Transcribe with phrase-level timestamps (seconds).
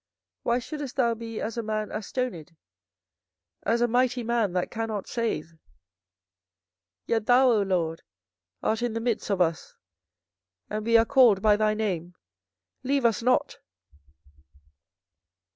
[0.37, 2.55] 24:014:009 Why shouldest thou be as a man astonied,
[3.61, 5.53] as a mighty man that cannot save?
[7.05, 8.01] yet thou, O LORD,
[8.63, 9.75] art in the midst of us,
[10.71, 12.15] and we are called by thy name;
[12.81, 13.59] leave us not.